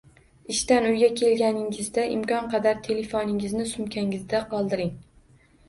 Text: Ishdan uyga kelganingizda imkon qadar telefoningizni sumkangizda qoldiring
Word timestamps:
Ishdan 0.53 0.87
uyga 0.91 1.09
kelganingizda 1.19 2.07
imkon 2.15 2.49
qadar 2.55 2.81
telefoningizni 2.89 3.69
sumkangizda 3.77 4.45
qoldiring 4.57 4.93